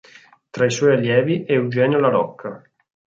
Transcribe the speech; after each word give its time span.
Tra 0.57 0.65
i 0.65 0.71
suoi 0.71 0.95
allievi, 0.95 1.45
Eugenio 1.59 1.99
La 1.99 2.09
Rocca. 2.09 2.51